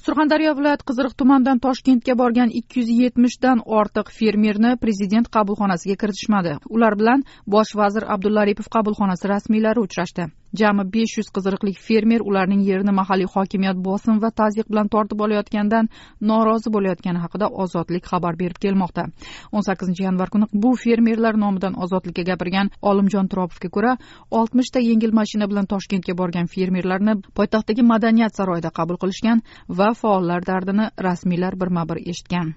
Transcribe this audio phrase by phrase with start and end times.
[0.00, 6.54] surxondaryo viloyati qiziriq tumanidan toshkentga borgan ikki yuz yetmishdan ortiq fermerni prezident qabulxonasiga kiritishmadi.
[6.76, 7.24] Ular bilan
[7.56, 10.30] bosh vazir abdulla aripov qabulxonasi rasmiylari uchrashdi.
[10.58, 15.88] Jami besh yuz qiziriqlik fermer ularning yerini mahalliy hokimiyat bosim va tazyiq bilan tortib olayotganidan
[16.20, 19.06] norozi bo'layotgani haqida ozodlik xabar berib kelmoqda.
[19.52, 23.92] O'n sakkizinchi yanvar kuni bu fermerlar nomidan ozodlikka gapirgan olimjon turopovga ko'ra
[24.30, 30.90] oltmishta yengil mashina bilan toshkentga borgan fermerlarni poytaxtdagi madaniyat saroyida qabul qilishgan va faollar dardini
[31.08, 32.54] rasmiylar birma bir eshitgan.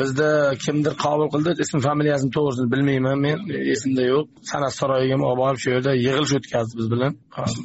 [0.00, 3.38] Bizda kimdir qabul qildi ism familiyasini to'g'risini bilmayman men
[3.74, 4.26] esimda yo'q.
[4.50, 7.12] San'at saroyiga olib borib shu yerda yig'ilish o'tkazdi biz bilan.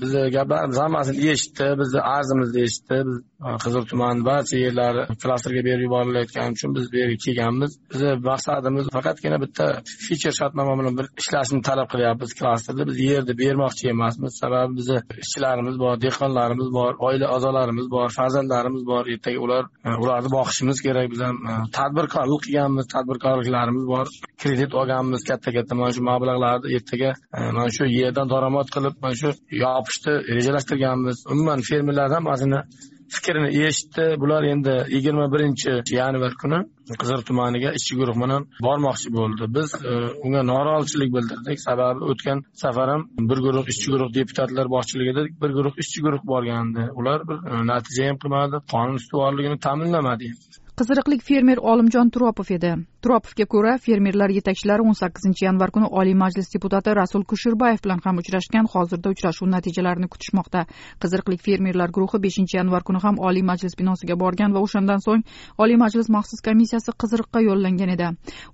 [0.02, 2.98] Bizni gaplarimiz hammasini eshitdi bizni arzimizni eshitdi.
[3.08, 3.18] Biz
[3.64, 7.72] qizil tuman barcha yerlari klasterga berib yuborilayotgani uchun biz bu yerga kelganmiz.
[7.92, 9.66] Bizni maqsadimiz faqatgina bitta
[10.06, 12.84] ficher shartnoma bilan bir ishlashni talab qilyapmiz klasterda.
[12.90, 14.32] Biz yerni bermoqchi emasmiz.
[14.44, 19.04] Sababi bizni ishchilarimiz bor dehqonlarimiz bor oila a'zolarimiz bor farzandlarimiz bor.
[19.14, 19.64] Ertaga ular
[20.04, 21.08] ularni boqishimiz kerak.
[21.14, 21.38] Biz ham
[22.00, 24.08] tadbirkorlik qilganmiz tadbirkorliklarimiz bor.
[24.42, 25.76] Kredit olganmiz katta katta.
[25.76, 29.30] Mana shu mablag'larni ertaga e, mana shu yerdan daromad qilib mana shu
[29.64, 31.18] yopishni rejalashtirganmiz.
[31.32, 32.60] Umuman fermerlardan mana
[33.16, 34.06] fikrini eshitdi.
[34.22, 36.60] Bular endi yigirma birinchi yanvar kuni
[37.02, 39.44] qizil tumaniga ishchi guruh bilan bormoqchi bo'ldi.
[39.58, 39.94] Biz e,
[40.26, 41.58] unga norozichilik bildirdik.
[41.68, 46.84] Sababi o'tgan safar ham bir guruh ishchi guruh deputatlar boshchiligida bir guruh ishchi guruh borgandi.
[47.00, 50.30] Ular bir e, natija ham qilmadi qonun ustuvorligini ta'minlamadi.
[50.80, 52.72] Qiziriqlik fermer olimjon turopov edi.
[53.02, 58.18] Turopovga ko'ra fermerlar yetakchilari o'n sakkizinchi yanvar kuni oliy majlis deputati rasul kusherbayev bilan ham
[58.22, 58.66] uchrashgan.
[58.74, 60.66] Hozirda uchrashuv natijalarini kutishmoqda.
[61.02, 65.24] Qiziriqlik fermerlar guruhi beshinchi yanvar kuni ham oliy majlis binosiga borgan va o'shandan so'ng
[65.64, 68.10] oliy majlis maxsus komissiyasi qiziriqqa yo'llangan edi.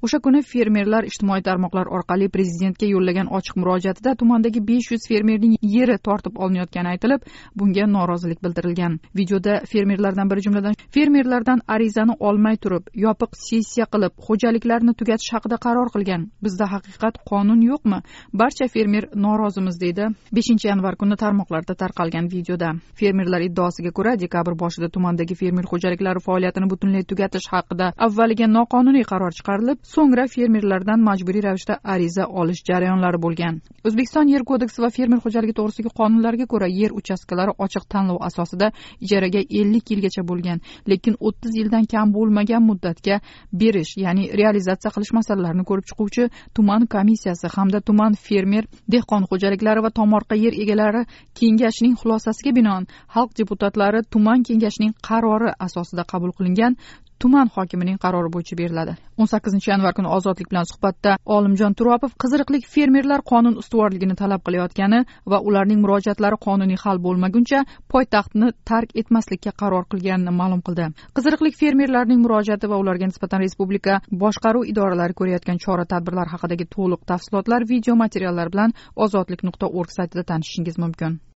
[0.06, 5.98] O'sha kuni fermerlar ijtimoiy tarmoqlar orqali prezidentga yo'llagan ochiq murojaatida tumandagi besh yuz fermerning yeri
[5.98, 9.00] tortib olinayotgani aytilib bunga norozilik bildirilgan.
[9.20, 15.90] Videoda fermerlardan biri jumladan fermerlardan arizani olmay turib yopiq sessiya qilib xo'jaliklarni tugatish haqida qaror
[15.96, 16.22] qilgan.
[16.46, 18.00] Bizda haqiqat qonun yo'qmi?
[18.42, 20.06] Barcha fermer norozimiz deydi
[20.38, 22.70] beshinchi yanvar kuni tarmoqlarda tarqalgan videoda.
[23.00, 29.32] Fermerlar iddaosiga ko'ra dekabr boshida tumandagi fermer xo'jaliklari faoliyatini butunlay tugatish haqida avvaliga noqonuniy qaror
[29.38, 33.62] chiqarilib so'ngra fermerlardan majburiy ravishda ariza olish jarayonlari bo'lgan.
[33.88, 38.72] O'zbekiston yer kodeksi va fermer xo'jaligi to'g'risidagi qonunlarga ko'ra yer uchastkalari ochiq tanlov asosida
[39.06, 40.60] ijaraga ellik yilgacha bo'lgan
[40.92, 43.20] lekin o'ttiz yildan kam bo'lmagan muddatga
[43.62, 46.24] berish ya'ni realizatsiya qilish masalalarini ko'rib chiquvchi
[46.58, 48.64] tuman komissiyasi hamda tuman fermer
[48.94, 51.02] dehqon xo'jaliklari va tomorqa yer egalari
[51.40, 52.84] kengashining xulosasiga binoan
[53.16, 56.74] xalq deputatlari tuman kengashining qarori asosida qabul qilingan
[57.20, 58.94] tuman hokimining qarori bo'yicha beriladi.
[59.20, 65.00] O'n sakkizinchi yanvar kuni ozodlik bilan suhbatda olimjon turopov qiziriqlik fermerlar qonun ustuvorligini talab qilayotgani
[65.34, 67.60] va ularning murojaatlari qonuniy hal bo'lmaguncha
[67.94, 70.90] poytaxtni tark etmaslikka qaror qilganini ma'lum qildi.
[71.18, 77.70] Qiziriqlik fermerlarning murojaati va ularga nisbatan respublika boshqaruv idoralari ko'rayotgan chora tadbirlar haqidagi to'liq tafsilotlar
[77.74, 78.76] video materiallar bilan
[79.08, 81.20] ozodlik nuqta org saytida tanishishingiz mumkin.